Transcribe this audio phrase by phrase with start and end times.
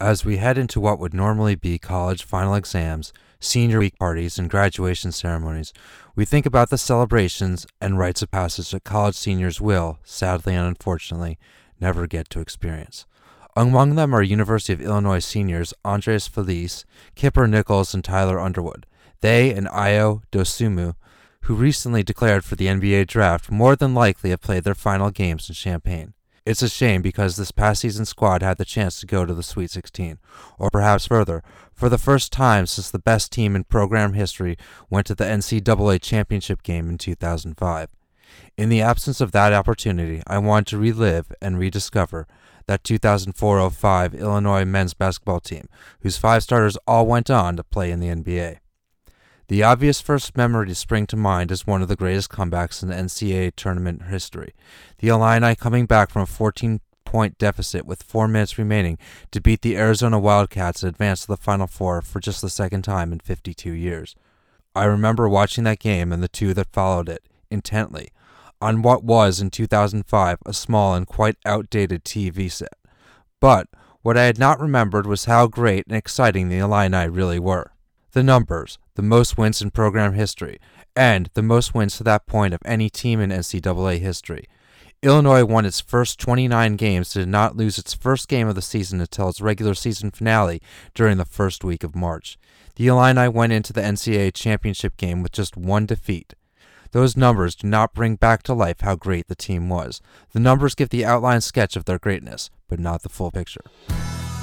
[0.00, 4.50] As we head into what would normally be college final exams, senior week parties, and
[4.50, 5.72] graduation ceremonies,
[6.14, 10.66] we think about the celebrations and rites of passage that college seniors will, sadly and
[10.66, 11.38] unfortunately,
[11.80, 13.06] never get to experience.
[13.56, 16.84] Among them are University of Illinois seniors Andres Feliz,
[17.14, 18.84] Kipper Nichols, and Tyler Underwood.
[19.22, 20.94] They and Ayo Dosunmu,
[21.44, 25.48] who recently declared for the NBA draft, more than likely have played their final games
[25.48, 26.12] in Champaign.
[26.46, 29.42] It's a shame because this past season squad had the chance to go to the
[29.42, 30.20] Sweet 16,
[30.60, 31.42] or perhaps further,
[31.74, 34.56] for the first time since the best team in program history
[34.88, 37.88] went to the NCAA championship game in 2005.
[38.56, 42.28] In the absence of that opportunity, I want to relive and rediscover
[42.68, 45.68] that 2004 05 Illinois men's basketball team,
[46.02, 48.58] whose five starters all went on to play in the NBA.
[49.48, 52.88] The obvious first memory to spring to mind is one of the greatest comebacks in
[52.88, 54.54] the NCAA tournament history.
[54.98, 58.98] The Illini coming back from a 14 point deficit with four minutes remaining
[59.30, 62.82] to beat the Arizona Wildcats and advance to the Final Four for just the second
[62.82, 64.16] time in 52 years.
[64.74, 68.08] I remember watching that game and the two that followed it intently
[68.60, 72.74] on what was in 2005 a small and quite outdated TV set.
[73.40, 73.68] But
[74.02, 77.70] what I had not remembered was how great and exciting the Illini really were.
[78.16, 80.58] The numbers, the most wins in program history,
[80.96, 84.46] and the most wins to that point of any team in NCAA history.
[85.02, 88.62] Illinois won its first 29 games and did not lose its first game of the
[88.62, 90.62] season until its regular season finale
[90.94, 92.38] during the first week of March.
[92.76, 96.32] The Illini went into the NCAA championship game with just one defeat.
[96.92, 100.00] Those numbers do not bring back to life how great the team was.
[100.32, 103.66] The numbers give the outline sketch of their greatness, but not the full picture.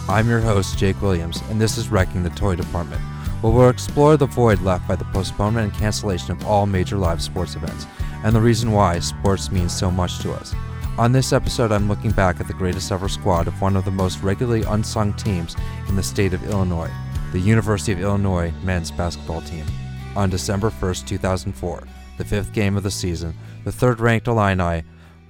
[0.08, 3.02] I'm your host, Jake Williams, and this is Wrecking the Toy Department
[3.44, 7.22] where we'll explore the void left by the postponement and cancellation of all major live
[7.22, 7.86] sports events,
[8.24, 10.56] and the reason why sports means so much to us.
[10.98, 13.92] On this episode, I'm looking back at the greatest ever squad of one of the
[13.92, 15.58] most regularly unsung teams
[15.90, 16.90] in the state of Illinois,
[17.34, 19.66] the University of Illinois men's basketball team.
[20.16, 21.84] On December 1st, 2004,
[22.18, 24.84] the fifth game of the season, the third ranked Illini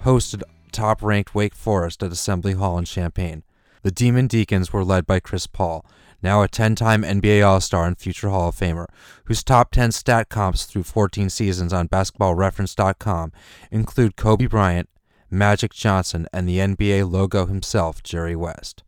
[0.06, 3.41] hosted top ranked Wake Forest at Assembly Hall in Champaign.
[3.81, 5.84] The Demon Deacons were led by Chris Paul,
[6.23, 8.88] now a 10 time NBA All Star and future Hall of Famer,
[9.25, 13.31] whose top 10 stat comps through 14 seasons on basketballreference.com
[13.72, 14.89] include Kobe Bryant,
[15.29, 18.84] Magic Johnson, and the NBA logo himself, Jerry West.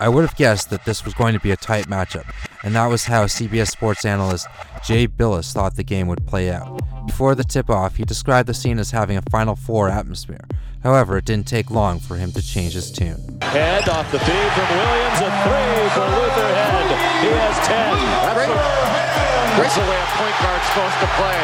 [0.00, 2.28] I would have guessed that this was going to be a tight matchup,
[2.62, 4.46] and that was how CBS sports analyst
[4.84, 6.80] Jay Bilas thought the game would play out.
[7.06, 10.44] Before the tip off, he described the scene as having a Final Four atmosphere.
[10.82, 13.38] However, it didn't take long for him to change his tune.
[13.42, 16.86] Head off the feed from Williams, a three for Luther Head.
[17.22, 17.94] He has 10.
[18.26, 21.38] That's, a, that's the way a point guard's supposed to play.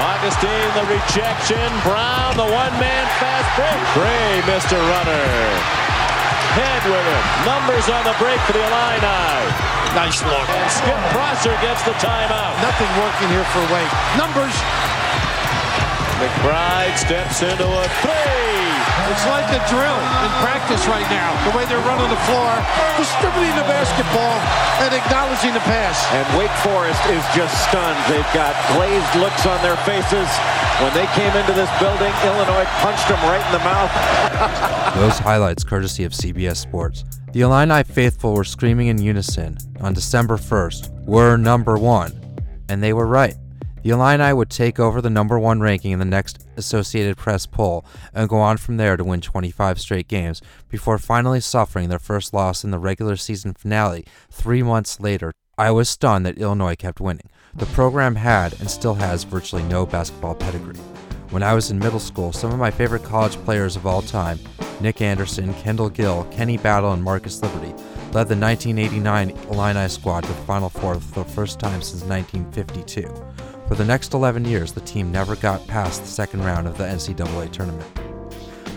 [0.00, 1.68] Augustine, the rejection.
[1.84, 3.80] Brown, the one-man fast break.
[3.92, 4.80] Gray, Mr.
[4.80, 5.87] Runner.
[6.56, 7.24] Head with it.
[7.44, 9.40] Numbers on the break for the Illini.
[9.96, 10.48] Nice look.
[10.48, 12.54] And Skip Prosser gets the timeout.
[12.62, 13.92] Nothing working here for Wake.
[14.16, 14.54] Numbers.
[16.20, 18.67] McBride steps into a three.
[19.06, 21.30] It's like a drill in practice right now.
[21.46, 22.50] The way they're running the floor,
[22.98, 24.36] distributing the basketball,
[24.82, 26.02] and acknowledging the pass.
[26.14, 27.98] And Wake Forest is just stunned.
[28.10, 30.28] They've got glazed looks on their faces.
[30.82, 33.90] When they came into this building, Illinois punched them right in the mouth.
[34.98, 37.04] Those highlights courtesy of CBS Sports.
[37.32, 42.12] The Illini faithful were screaming in unison on December 1st, we're number one.
[42.68, 43.36] And they were right.
[43.82, 47.84] The Illini would take over the number one ranking in the next Associated Press poll
[48.12, 52.34] and go on from there to win 25 straight games before finally suffering their first
[52.34, 55.32] loss in the regular season finale three months later.
[55.56, 57.30] I was stunned that Illinois kept winning.
[57.54, 60.76] The program had and still has virtually no basketball pedigree.
[61.30, 64.38] When I was in middle school, some of my favorite college players of all time,
[64.80, 67.74] Nick Anderson, Kendall Gill, Kenny Battle, and Marcus Liberty,
[68.12, 73.47] led the 1989 Illini squad to the Final Four for the first time since 1952.
[73.68, 76.84] For the next 11 years, the team never got past the second round of the
[76.84, 77.86] NCAA tournament.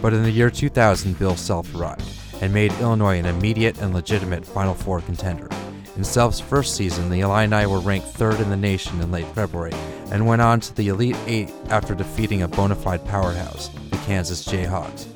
[0.01, 2.03] But in the year 2000, Bill Self arrived
[2.41, 5.47] and made Illinois an immediate and legitimate Final Four contender.
[5.95, 9.71] In Self's first season, the Illini were ranked third in the nation in late February
[10.11, 14.45] and went on to the Elite Eight after defeating a bona fide powerhouse, the Kansas
[14.45, 15.07] Jayhawks.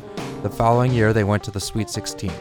[0.41, 2.31] The following year, they went to the Sweet 16.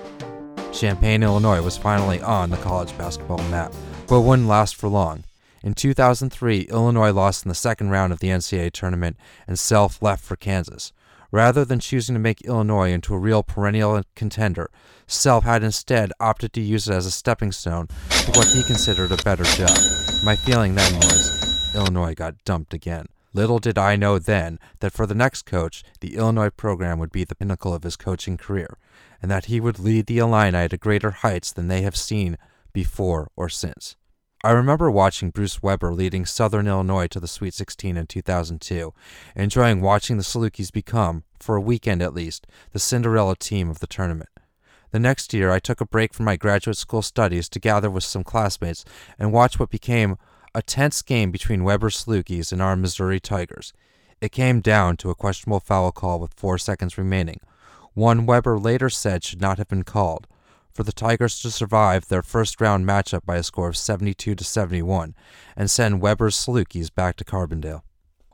[0.73, 3.73] Champaign, Illinois was finally on the college basketball map,
[4.07, 5.25] but wouldn't last for long.
[5.65, 9.17] In 2003, Illinois lost in the second round of the NCAA tournament,
[9.47, 10.93] and Self left for Kansas.
[11.33, 14.71] Rather than choosing to make Illinois into a real perennial contender,
[15.07, 19.11] Self had instead opted to use it as a stepping stone to what he considered
[19.11, 19.75] a better job.
[20.23, 23.07] My feeling then was Illinois got dumped again.
[23.33, 27.25] Little did I know then that for the next coach, the Illinois program would be
[27.25, 28.77] the pinnacle of his coaching career,
[29.23, 32.37] and that he would lead the Illini to greater heights than they have seen
[32.75, 33.97] before or since.
[34.45, 38.93] I remember watching Bruce Weber leading Southern Illinois to the Sweet 16 in 2002,
[39.35, 43.87] enjoying watching the Salukis become, for a weekend at least, the Cinderella team of the
[43.87, 44.29] tournament.
[44.91, 48.05] The next year, I took a break from my graduate school studies to gather with
[48.05, 48.85] some classmates
[49.19, 50.19] and watch what became
[50.55, 53.73] a tense game between Weber's Salukis and our Missouri Tigers.
[54.21, 57.41] It came down to a questionable foul call with four seconds remaining,
[57.95, 60.27] one Weber later said should not have been called,
[60.75, 64.45] for the Tigers to survive their first round matchup by a score of 72 to
[64.45, 65.15] 71
[65.57, 67.83] and send Weber's Salukis back to Carbondale.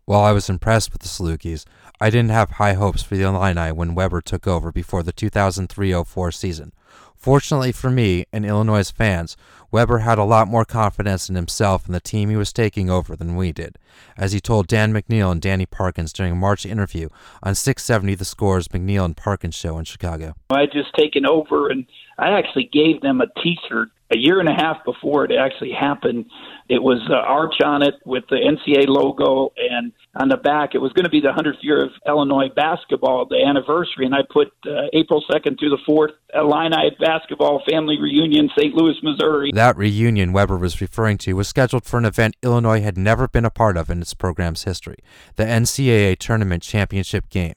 [0.06, 1.66] While I was impressed with the Salukis,
[2.00, 6.34] I didn't have high hopes for the Illini when Weber took over before the 2003-04
[6.34, 6.72] season.
[7.14, 9.36] Fortunately for me and Illinois fans,
[9.72, 13.14] Weber had a lot more confidence in himself and the team he was taking over
[13.14, 13.76] than we did,
[14.17, 17.08] as he told Dan McNeil and Danny Parkins during a March interview
[17.43, 20.34] on 670 The Scores McNeil and Parkins show in Chicago.
[20.50, 21.87] I just taken over and
[22.19, 26.26] I actually gave them a t-shirt a year and a half before it actually happened.
[26.69, 30.78] It was uh, arch on it with the NCAA logo, and on the back it
[30.78, 34.06] was going to be the 100th year of Illinois basketball, the anniversary.
[34.06, 38.75] And I put uh, April 2nd through the 4th, Illini basketball family reunion, St.
[38.75, 39.50] Louis, Missouri.
[39.60, 43.44] That reunion Weber was referring to was scheduled for an event Illinois had never been
[43.44, 44.96] a part of in its program's history
[45.36, 47.56] the NCAA Tournament Championship Game.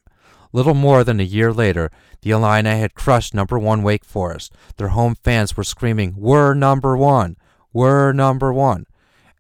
[0.51, 1.91] Little more than a year later,
[2.21, 4.53] the Illini had crushed number one Wake Forest.
[4.75, 7.37] Their home fans were screaming, We're number one!
[7.71, 8.85] We're number one!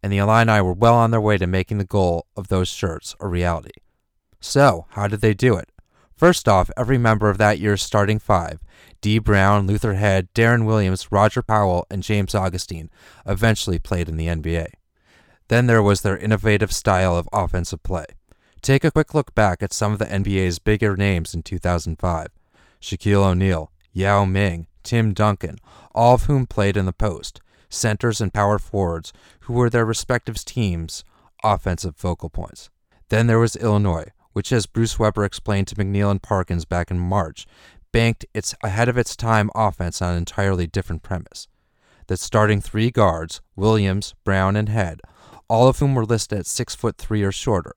[0.01, 3.13] And the Illini were well on their way to making the goal of those shirts
[3.19, 3.81] a reality.
[4.39, 5.67] So, how did they do it?
[6.15, 8.59] First off, every member of that year's starting five
[9.01, 12.89] Dee Brown, Luther Head, Deron Williams, Roger Powell, and James Augustine
[13.25, 14.67] eventually played in the NBA.
[15.49, 18.05] Then there was their innovative style of offensive play.
[18.61, 22.27] Take a quick look back at some of the NBA's bigger names in 2005
[22.81, 25.57] Shaquille O'Neal, Yao Ming, Tim Duncan,
[25.93, 29.11] all of whom played in the post, centers and power forwards
[29.41, 31.03] who were their respective teams'
[31.43, 32.69] offensive focal points.
[33.09, 36.99] Then there was Illinois, which, as Bruce Weber explained to McNeil and Parkins back in
[36.99, 37.47] March,
[37.91, 41.47] banked its ahead of its time offense on an entirely different premise.
[42.07, 44.99] That starting three guards, Williams, Brown, and Head,
[45.47, 47.75] all of whom were listed at six foot three or shorter,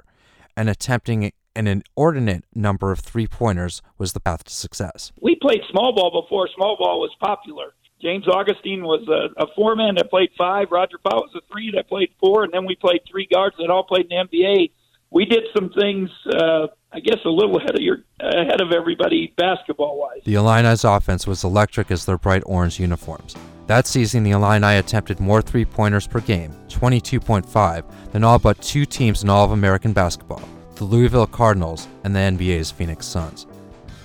[0.56, 5.12] and attempting an inordinate number of three pointers was the path to success.
[5.20, 7.74] We played small ball before small ball was popular.
[8.00, 10.68] James Augustine was a, a four man that played five.
[10.70, 13.70] Roger Powell was a three that played four, and then we played three guards that
[13.70, 14.70] all played in the NBA.
[15.10, 19.32] We did some things, uh, I guess, a little ahead of your ahead of everybody
[19.36, 20.22] basketball wise.
[20.24, 23.34] The Illini's offense was electric as their bright orange uniforms.
[23.66, 28.86] That season, the Illini attempted more three pointers per game, 22.5, than all but two
[28.86, 30.42] teams in all of American basketball
[30.76, 33.46] the Louisville Cardinals and the NBA's Phoenix Suns.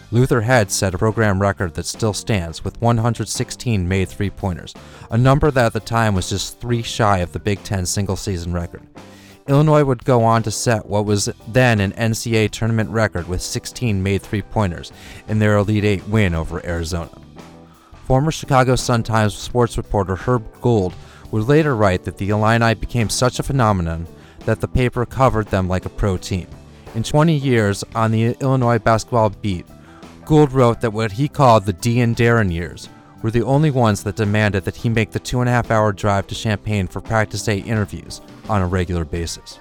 [0.10, 4.74] Luther Head set a program record that still stands with 116 made three pointers,
[5.10, 8.16] a number that at the time was just three shy of the Big Ten single
[8.16, 8.82] season record.
[9.48, 14.02] Illinois would go on to set what was then an NCAA tournament record with 16
[14.02, 14.92] made three pointers
[15.28, 17.10] in their Elite Eight win over Arizona.
[18.06, 20.94] Former Chicago Sun-Times sports reporter Herb Gould
[21.32, 24.06] would later write that the Illini became such a phenomenon
[24.46, 26.48] that the paper covered them like a pro team.
[26.94, 29.66] In 20 years on the Illinois basketball beat,
[30.26, 32.90] Gould wrote that what he called the Dee and Deron years
[33.22, 35.92] were the only ones that demanded that he make the two and a half hour
[35.92, 39.60] drive to Champaign for practice day interviews on a regular basis.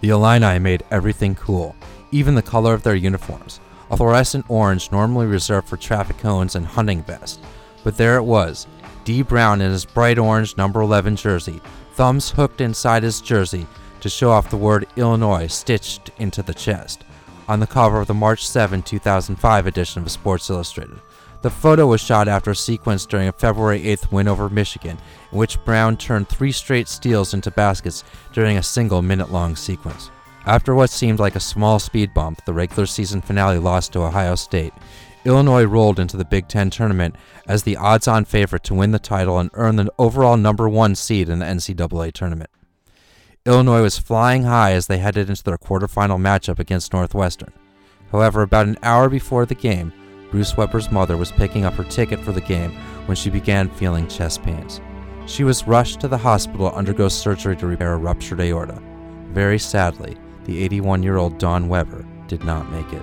[0.00, 1.74] The Illini made everything cool,
[2.12, 3.60] even the color of their uniforms
[3.90, 7.38] a fluorescent orange normally reserved for traffic cones and hunting vests.
[7.84, 8.66] But there it was,
[9.04, 9.22] D.
[9.22, 11.60] Brown in his bright orange number 11 jersey,
[11.92, 13.66] thumbs hooked inside his jersey
[14.00, 17.04] to show off the word Illinois stitched into the chest,
[17.48, 20.98] on the cover of the March 7, 2005 edition of Sports Illustrated.
[21.46, 24.98] The photo was shot after a sequence during a February 8th win over Michigan,
[25.30, 30.10] in which Brown turned three straight steals into baskets during a single minute long sequence.
[30.44, 34.34] After what seemed like a small speed bump, the regular season finale lost to Ohio
[34.34, 34.72] State,
[35.24, 37.14] Illinois rolled into the Big Ten tournament
[37.46, 40.96] as the odds on favorite to win the title and earn the overall number one
[40.96, 42.50] seed in the NCAA tournament.
[43.44, 47.52] Illinois was flying high as they headed into their quarterfinal matchup against Northwestern.
[48.10, 49.92] However, about an hour before the game,
[50.30, 52.72] Bruce Weber's mother was picking up her ticket for the game
[53.06, 54.80] when she began feeling chest pains.
[55.26, 58.80] She was rushed to the hospital to undergo surgery to repair a ruptured aorta.
[59.32, 63.02] Very sadly, the 81 year old Dawn Weber did not make it.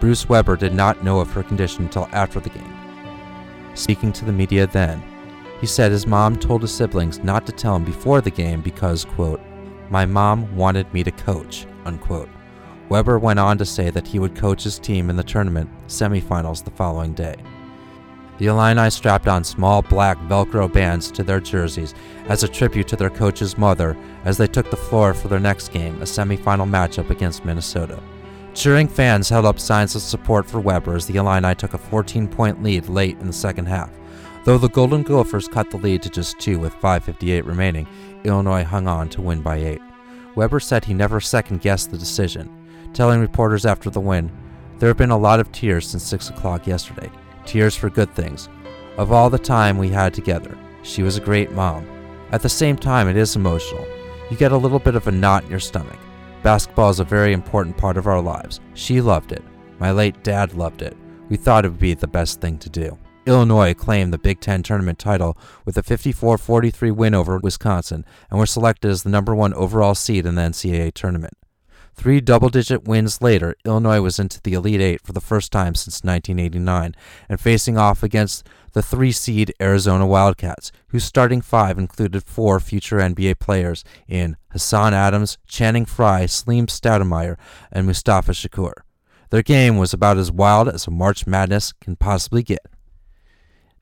[0.00, 2.76] Bruce Weber did not know of her condition until after the game.
[3.74, 5.02] Speaking to the media then,
[5.60, 9.04] he said his mom told his siblings not to tell him before the game because,
[9.04, 9.40] quote,
[9.90, 12.30] My mom wanted me to coach, unquote.
[12.90, 16.62] Weber went on to say that he would coach his team in the tournament semifinals
[16.62, 17.36] the following day.
[18.38, 21.94] The Illini strapped on small black Velcro bands to their jerseys
[22.26, 25.68] as a tribute to their coach's mother as they took the floor for their next
[25.72, 28.02] game, a semifinal matchup against Minnesota.
[28.54, 32.26] Cheering fans held up signs of support for Weber as the Illini took a 14
[32.26, 33.90] point lead late in the second half.
[34.44, 37.86] Though the Golden Gophers cut the lead to just two with 5.58 remaining,
[38.24, 39.82] Illinois hung on to win by eight.
[40.34, 42.50] Weber said he never second guessed the decision,
[42.92, 44.30] telling reporters after the win,
[44.78, 47.10] There have been a lot of tears since 6 o'clock yesterday
[47.46, 48.48] tears for good things,
[48.96, 50.56] of all the time we had together.
[50.82, 51.86] She was a great mom.
[52.30, 53.86] At the same time, it is emotional.
[54.30, 55.98] You get a little bit of a knot in your stomach.
[56.42, 58.60] Basketball is a very important part of our lives.
[58.74, 59.42] She loved it.
[59.78, 60.96] My late dad loved it.
[61.28, 62.96] We thought it would be the best thing to do.
[63.26, 68.38] Illinois claimed the Big Ten tournament title with a 54 43 win over Wisconsin and
[68.38, 71.36] were selected as the number one overall seed in the NCAA tournament.
[72.00, 75.74] Three double digit wins later, Illinois was into the Elite Eight for the first time
[75.74, 76.94] since 1989
[77.28, 82.96] and facing off against the three seed Arizona Wildcats, whose starting five included four future
[82.96, 87.36] NBA players in Hassan Adams, Channing Frye, Salim Stoudemire,
[87.70, 88.72] and Mustafa Shakur.
[89.28, 92.64] Their game was about as wild as a March Madness can possibly get.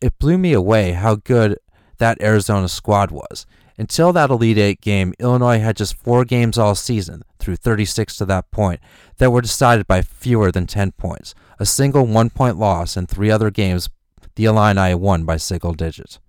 [0.02, 1.60] It blew me away how good
[1.98, 3.46] that Arizona squad was.
[3.78, 8.24] Until that Elite Eight game, Illinois had just four games all season, through 36 to
[8.24, 8.80] that point,
[9.18, 11.34] that were decided by fewer than 10 points.
[11.60, 13.88] A single one point loss and three other games
[14.34, 16.20] the Illini won by single digits.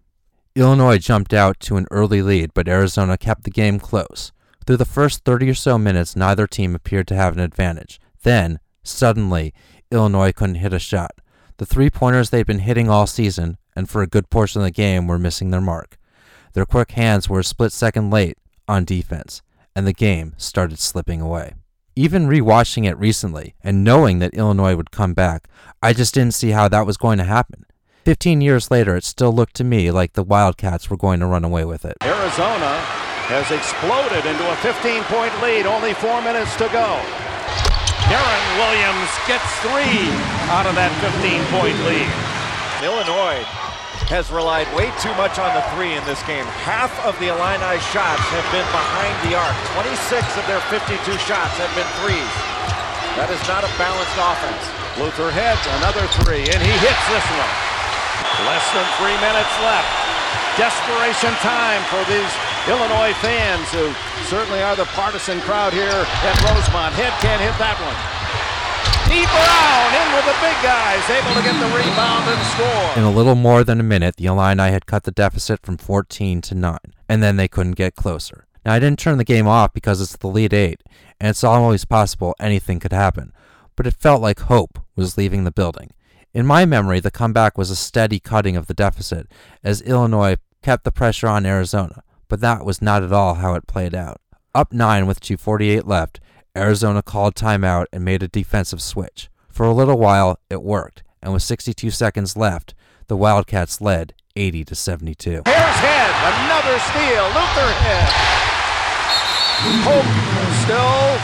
[0.55, 4.31] Illinois jumped out to an early lead, but Arizona kept the game close.
[4.65, 7.99] Through the first 30 or so minutes, neither team appeared to have an advantage.
[8.23, 9.53] Then, suddenly,
[9.91, 11.11] Illinois couldn't hit a shot.
[11.57, 14.71] The three pointers they'd been hitting all season, and for a good portion of the
[14.71, 15.98] game, were missing their mark.
[16.53, 18.37] Their quick hands were a split second late
[18.67, 19.41] on defense,
[19.75, 21.53] and the game started slipping away.
[21.95, 25.47] Even rewatching it recently and knowing that Illinois would come back,
[25.83, 27.65] I just didn't see how that was going to happen.
[28.05, 31.43] 15 years later, it still looked to me like the Wildcats were going to run
[31.43, 31.97] away with it.
[32.01, 32.79] Arizona
[33.29, 36.97] has exploded into a 15 point lead, only four minutes to go.
[38.09, 40.09] Deron Williams gets three
[40.49, 42.09] out of that 15 point lead.
[42.81, 43.68] Illinois
[44.09, 46.41] has relied way too much on the three in this game.
[46.65, 49.53] Half of the Illini shots have been behind the arc.
[49.77, 50.97] 26 of their 52
[51.29, 52.33] shots have been threes.
[53.21, 54.65] That is not a balanced offense.
[54.97, 57.53] Luther heads another three, and he hits this one.
[58.49, 59.89] Less than three minutes left.
[60.57, 62.33] Desperation time for these
[62.65, 63.93] Illinois fans who
[64.25, 66.97] certainly are the partisan crowd here at Rosemont.
[66.97, 68.18] Head can't hit that one.
[69.09, 72.97] Brown in with the big guys, able to get the rebound and score.
[72.97, 76.41] In a little more than a minute, the Illini had cut the deficit from 14
[76.41, 78.45] to 9, and then they couldn't get closer.
[78.63, 80.83] Now, I didn't turn the game off because it's the Elite Eight,
[81.19, 83.33] and it's always possible anything could happen,
[83.75, 85.89] but it felt like hope was leaving the building.
[86.31, 89.27] In my memory, the comeback was a steady cutting of the deficit
[89.63, 93.65] as Illinois kept the pressure on Arizona, but that was not at all how it
[93.65, 94.21] played out.
[94.53, 96.19] Up 9 with 2.48 left,
[96.55, 99.29] Arizona called timeout and made a defensive switch.
[99.49, 102.73] For a little while, it worked, and with 62 seconds left,
[103.07, 105.29] the Wildcats led 80 to 72.
[105.29, 106.09] Here's Head,
[106.45, 107.25] another steal.
[107.35, 108.09] Luther Head.
[109.83, 110.07] Hope
[110.63, 111.19] still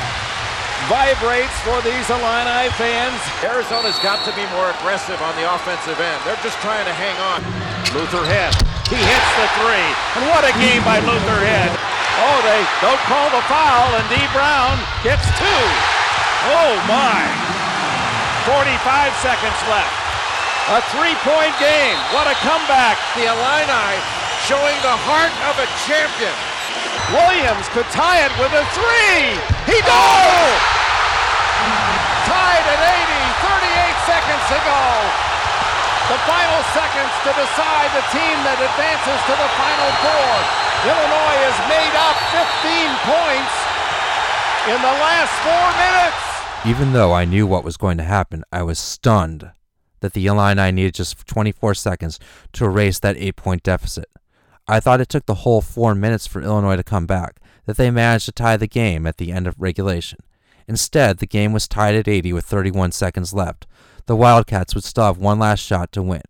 [0.92, 3.18] vibrates for these Illini fans.
[3.42, 6.20] Arizona's got to be more aggressive on the offensive end.
[6.28, 7.40] They're just trying to hang on.
[7.96, 8.54] Luther Head.
[8.92, 9.90] He hits the three.
[10.20, 11.95] And what a game by Luther Head.
[12.16, 14.16] Oh, they don't call the foul, and D.
[14.32, 15.64] Brown gets two.
[16.48, 17.20] Oh, my.
[18.48, 19.92] 45 seconds left.
[20.72, 22.00] A three-point game.
[22.16, 22.96] What a comeback.
[23.20, 24.00] The Illini
[24.48, 26.32] showing the heart of a champion.
[27.12, 29.36] Williams could tie it with a three.
[29.68, 30.56] He does!
[32.26, 34.86] Tied at 80, 38 seconds to go.
[36.06, 40.34] The final seconds to decide the team that advances to the Final Four.
[40.86, 41.75] Illinois up
[42.36, 42.44] 15
[43.08, 43.56] points
[44.68, 46.68] in the last four minutes.
[46.68, 49.52] Even though I knew what was going to happen, I was stunned
[50.02, 52.20] that the Illini needed just 24 seconds
[52.52, 54.10] to erase that eight point deficit.
[54.68, 57.90] I thought it took the whole four minutes for Illinois to come back, that they
[57.90, 60.20] managed to tie the game at the end of regulation.
[60.68, 63.66] Instead, the game was tied at 80 with 31 seconds left.
[64.08, 66.24] The Wildcats would still have one last shot to win.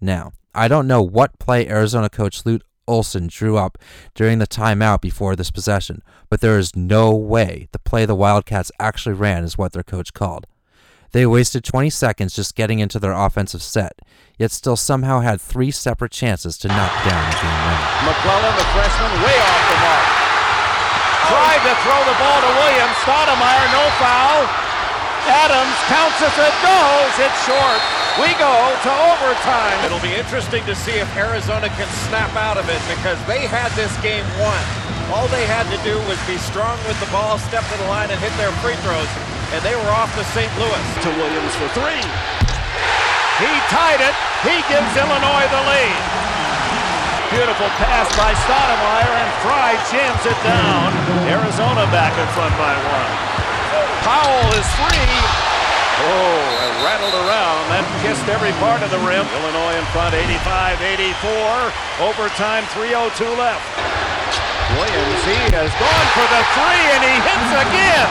[0.00, 3.78] Now, I don't know what play Arizona coach Lute Olson drew up
[4.14, 8.72] during the timeout before this possession, but there is no way the play the Wildcats
[8.80, 10.46] actually ran is what their coach called.
[11.12, 14.00] They wasted 20 seconds just getting into their offensive set,
[14.38, 17.88] yet still somehow had three separate chances to knock down the game winner.
[18.12, 20.06] McClellan, the freshman, way off the mark.
[21.32, 22.96] Tried to throw the ball to Williams.
[23.04, 24.44] Stoudemire, no foul.
[25.28, 27.12] Adams counts as it goes.
[27.20, 27.97] It's short.
[28.18, 28.50] We go
[28.82, 29.78] to overtime.
[29.86, 33.70] It'll be interesting to see if Arizona can snap out of it because they had
[33.78, 34.58] this game won.
[35.14, 38.10] All they had to do was be strong with the ball, step to the line,
[38.10, 39.06] and hit their free throws.
[39.54, 40.50] And they were off to St.
[40.58, 40.84] Louis.
[41.06, 42.02] To Williams for three.
[43.40, 44.14] He tied it.
[44.42, 45.98] He gives Illinois the lead.
[47.32, 50.90] Beautiful pass by Stoudemire, and Frye jams it down.
[51.30, 53.12] Arizona back in front by one.
[54.02, 55.48] Powell is free.
[55.98, 57.62] Oh, and rattled around.
[57.74, 59.26] That kissed every part of the rim.
[59.42, 61.72] Illinois in front, 85-84.
[62.02, 63.64] Overtime, 3.02 left.
[64.76, 68.08] Williams, he has gone for the three, and he hits again.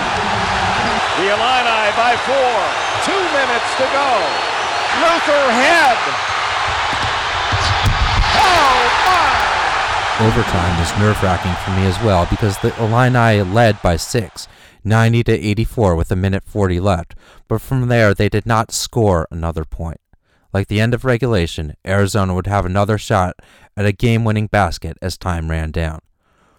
[1.22, 2.58] The Illini by four.
[3.06, 4.10] Two minutes to go.
[5.02, 6.00] Luther Head.
[8.38, 10.28] Oh, my.
[10.28, 14.48] Overtime was nerve-wracking for me as well because the Illini led by six.
[14.88, 17.16] 90 to 84 with a minute 40 left,
[17.48, 20.00] but from there they did not score another point.
[20.54, 23.36] Like the end of regulation, Arizona would have another shot
[23.76, 26.00] at a game winning basket as time ran down.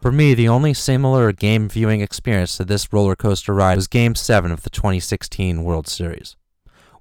[0.01, 4.15] For me, the only similar game viewing experience to this roller coaster ride was Game
[4.15, 6.37] 7 of the 2016 World Series.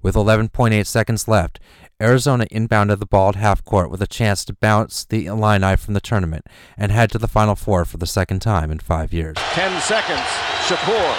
[0.02, 1.58] With 11.8 seconds left,
[2.00, 5.94] Arizona inbounded the ball at half court with a chance to bounce the Illini from
[5.94, 9.36] the tournament and head to the Final Four for the second time in five years.
[9.52, 10.22] Ten seconds.
[10.66, 11.10] Shakur.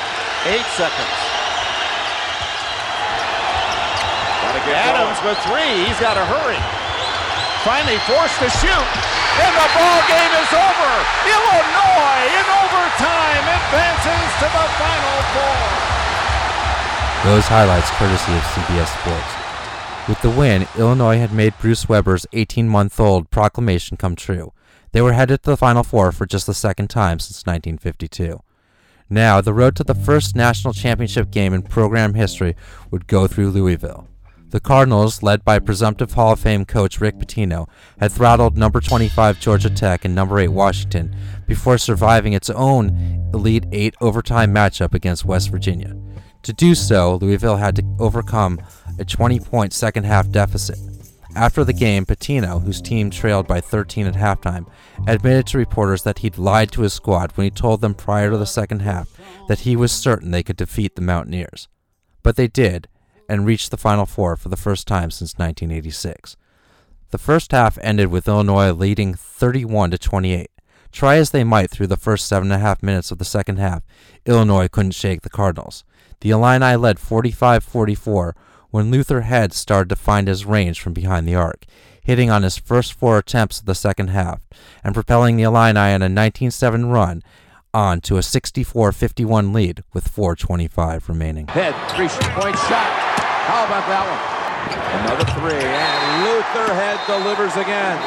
[0.47, 1.29] Eight seconds.
[4.71, 5.83] Adams with three.
[5.83, 6.59] He's got to hurry.
[7.67, 8.87] Finally forced to shoot.
[9.43, 10.91] And the ball game is over.
[11.27, 15.98] Illinois in overtime advances to the Final Four.
[17.25, 20.07] Those highlights courtesy of CBS Sports.
[20.07, 24.53] With the win, Illinois had made Bruce Weber's 18 month old proclamation come true.
[24.93, 28.39] They were headed to the Final Four for just the second time since 1952.
[29.09, 32.55] Now, the road to the first national championship game in program history
[32.89, 34.07] would go through Louisville.
[34.51, 37.67] The Cardinals, led by presumptive Hall of Fame coach Rick Pitino,
[37.99, 41.13] had throttled number 25 Georgia Tech and number 8 Washington
[41.45, 45.95] before surviving its own Elite 8 overtime matchup against West Virginia.
[46.43, 48.61] To do so, Louisville had to overcome
[48.97, 50.77] a 20 point second half deficit.
[51.35, 54.67] After the game, Pitino, whose team trailed by 13 at halftime,
[55.07, 58.37] admitted to reporters that he'd lied to his squad when he told them prior to
[58.37, 59.09] the second half
[59.47, 61.67] that he was certain they could defeat the Mountaineers.
[62.23, 62.87] But they did,
[63.29, 66.35] and reached the Final Four for the first time since 1986.
[67.11, 70.49] The first half ended with Illinois leading 31 to 28.
[70.91, 73.57] Try as they might through the first seven and a half minutes of the second
[73.57, 73.83] half,
[74.25, 75.83] Illinois couldn't shake the Cardinals.
[76.21, 78.35] The Illini led 45 44
[78.71, 81.65] when Luther Head started to find his range from behind the arc,
[82.03, 84.47] hitting on his first four attempts of the second half,
[84.83, 87.23] and propelling the Illini on a 19 7 run
[87.73, 91.47] on to a 64 51 lead with 4.25 remaining.
[91.47, 92.89] Head, three point shot.
[93.47, 94.38] How about that one?
[95.03, 97.97] Another three, and Luther Head delivers again.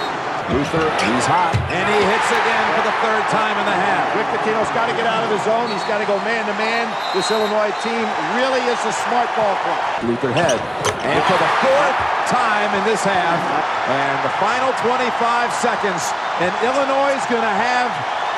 [0.51, 4.11] Luther, he's hot, and he hits again for the third time in the half.
[4.19, 5.71] Rick Pitino's got to get out of the zone.
[5.71, 6.91] He's got to go man to man.
[7.15, 9.81] This Illinois team really is a smart ball club.
[10.05, 10.59] Luther Head,
[11.07, 13.38] and for the fourth time in this half,
[13.87, 15.09] and the final 25
[15.62, 16.11] seconds,
[16.43, 17.88] and Illinois is going to have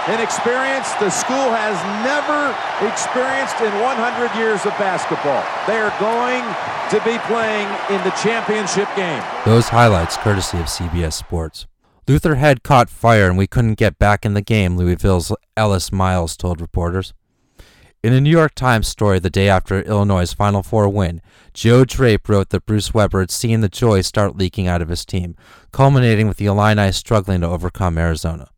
[0.09, 2.53] an experience the school has never
[2.87, 5.43] experienced in 100 years of basketball.
[5.67, 6.45] They are going
[6.91, 9.23] to be playing in the championship game.
[9.47, 11.67] Those highlights courtesy of CBS Sports.
[12.07, 16.37] Luther had caught fire and we couldn't get back in the game, Louisville's Ellis Myles
[16.37, 17.15] told reporters.
[18.03, 21.23] In a New York Times story the day after Illinois' Final Four win,
[21.55, 25.07] Joe Drape wrote that Bruce Weber had seen the joy start leaking out of his
[25.07, 25.35] team,
[25.73, 28.51] culminating with the Illini struggling to overcome Arizona.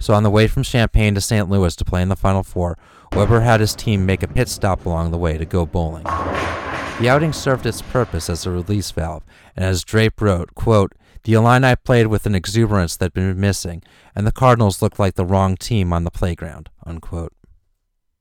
[0.00, 1.48] So on the way from Champaign to St.
[1.48, 2.78] Louis to play in the Final Four,
[3.12, 6.04] Weber had his team make a pit stop along the way to go bowling.
[6.04, 11.34] The outing served its purpose as a release valve, and as Drape wrote, quote, the
[11.34, 13.82] Illini played with an exuberance that had been missing,
[14.14, 16.70] and the Cardinals looked like the wrong team on the playground.
[16.86, 17.34] Unquote.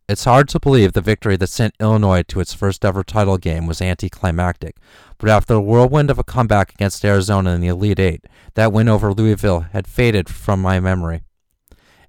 [0.09, 3.67] It's hard to believe the victory that sent Illinois to its first ever title game
[3.67, 4.75] was anticlimactic,
[5.17, 8.89] but after the whirlwind of a comeback against Arizona in the Elite Eight, that win
[8.89, 11.21] over Louisville had faded from my memory.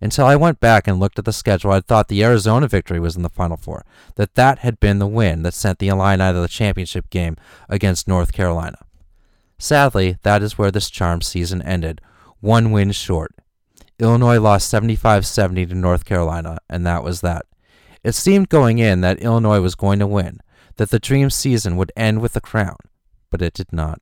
[0.03, 3.17] Until I went back and looked at the schedule, I'd thought the Arizona victory was
[3.17, 3.85] in the Final Four,
[4.15, 7.37] that that had been the win that sent the Illini to the championship game
[7.69, 8.79] against North Carolina.
[9.59, 12.01] Sadly, that is where this charmed season ended,
[12.41, 13.35] one win short.
[13.99, 17.45] Illinois lost 75 70 to North Carolina, and that was that.
[18.03, 20.41] It seemed going in that Illinois was going to win,
[20.77, 22.77] that the dream season would end with the crown,
[23.29, 24.01] but it did not.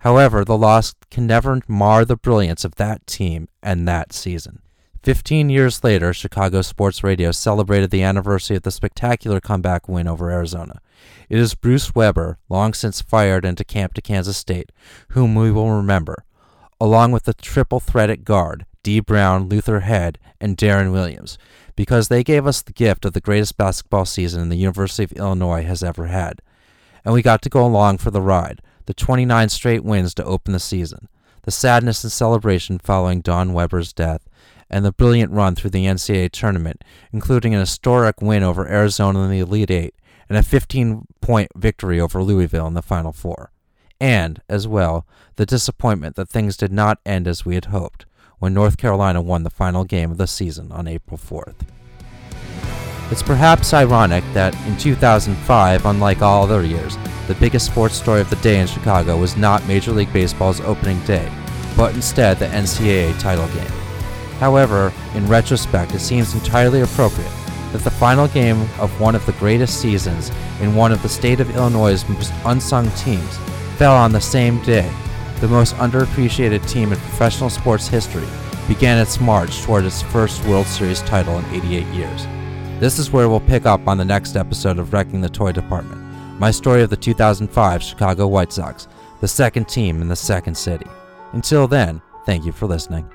[0.00, 4.62] However, the loss can never mar the brilliance of that team and that season.
[5.02, 10.30] Fifteen years later, Chicago Sports Radio celebrated the anniversary of the spectacular comeback win over
[10.30, 10.82] Arizona.
[11.30, 14.70] It is Bruce Weber, long since fired into camp to Kansas State,
[15.10, 16.26] whom we will remember,
[16.78, 19.00] along with the triple threat at guard, D.
[19.00, 21.38] Brown, Luther Head, and Deron Williams,
[21.76, 25.62] because they gave us the gift of the greatest basketball season the University of Illinois
[25.62, 26.42] has ever had.
[27.06, 30.52] And we got to go along for the ride, the 29 straight wins to open
[30.52, 31.08] the season,
[31.44, 34.28] the sadness and celebration following Dawn Weber's death,
[34.70, 39.30] and the brilliant run through the NCAA tournament, including an historic win over Arizona in
[39.30, 39.94] the Elite Eight
[40.28, 43.50] and a 15 point victory over Louisville in the Final Four.
[44.00, 45.06] And, as well,
[45.36, 48.06] the disappointment that things did not end as we had hoped
[48.38, 51.56] when North Carolina won the final game of the season on April 4th.
[53.10, 58.30] It's perhaps ironic that in 2005, unlike all other years, the biggest sports story of
[58.30, 61.30] the day in Chicago was not Major League Baseball's opening day,
[61.76, 63.89] but instead the NCAA title game.
[64.40, 67.30] However, in retrospect, it seems entirely appropriate
[67.72, 70.30] that the final game of one of the greatest seasons
[70.62, 73.36] in one of the state of Illinois' most unsung teams
[73.76, 74.90] fell on the same day.
[75.40, 78.26] The most underappreciated team in professional sports history
[78.66, 82.26] began its march toward its first World Series title in 88 years.
[82.80, 86.00] This is where we'll pick up on the next episode of Wrecking the Toy Department,
[86.40, 88.88] my story of the 2005 Chicago White Sox,
[89.20, 90.86] the second team in the second city.
[91.32, 93.06] Until then, thank you for listening.